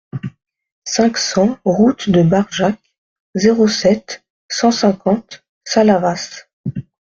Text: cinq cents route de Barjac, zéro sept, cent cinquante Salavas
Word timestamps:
cinq 0.83 1.15
cents 1.19 1.59
route 1.63 2.09
de 2.09 2.23
Barjac, 2.23 2.75
zéro 3.35 3.67
sept, 3.67 4.23
cent 4.49 4.71
cinquante 4.71 5.43
Salavas 5.63 6.47